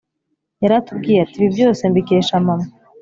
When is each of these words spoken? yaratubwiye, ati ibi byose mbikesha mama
yaratubwiye, 0.63 1.19
ati 1.25 1.35
ibi 1.37 1.49
byose 1.55 1.81
mbikesha 1.91 2.33
mama 2.45 2.67